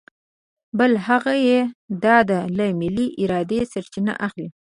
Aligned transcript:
بل 0.77 0.91
هغه 1.07 1.33
یې 1.47 1.59
د 2.03 2.05
ده 2.29 2.39
له 2.57 2.65
ملې 2.79 3.07
ارادې 3.21 3.59
سرچینه 3.71 4.13
اخلي. 4.27 4.47